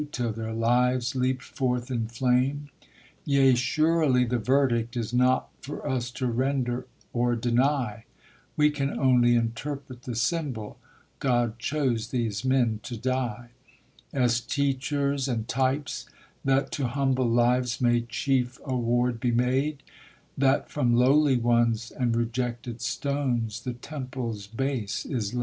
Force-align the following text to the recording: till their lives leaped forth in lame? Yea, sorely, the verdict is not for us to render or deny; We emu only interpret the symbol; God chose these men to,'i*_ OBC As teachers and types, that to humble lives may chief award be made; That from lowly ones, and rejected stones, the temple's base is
till 0.11 0.31
their 0.31 0.51
lives 0.53 1.15
leaped 1.15 1.43
forth 1.43 1.91
in 1.91 2.09
lame? 2.19 2.69
Yea, 3.23 3.53
sorely, 3.53 4.25
the 4.25 4.39
verdict 4.39 4.97
is 4.97 5.13
not 5.13 5.49
for 5.61 5.87
us 5.87 6.09
to 6.09 6.25
render 6.25 6.87
or 7.13 7.35
deny; 7.35 8.03
We 8.57 8.73
emu 8.75 8.99
only 8.99 9.35
interpret 9.35 10.01
the 10.01 10.15
symbol; 10.15 10.79
God 11.19 11.59
chose 11.59 12.07
these 12.07 12.43
men 12.43 12.79
to,'i*_ 12.81 12.95
OBC 13.11 13.49
As 14.11 14.41
teachers 14.41 15.27
and 15.27 15.47
types, 15.47 16.07
that 16.43 16.71
to 16.71 16.87
humble 16.87 17.29
lives 17.29 17.79
may 17.79 18.01
chief 18.01 18.59
award 18.65 19.19
be 19.19 19.29
made; 19.29 19.83
That 20.35 20.71
from 20.71 20.95
lowly 20.95 21.37
ones, 21.37 21.91
and 21.91 22.15
rejected 22.15 22.81
stones, 22.81 23.61
the 23.63 23.73
temple's 23.73 24.47
base 24.47 25.05
is 25.05 25.35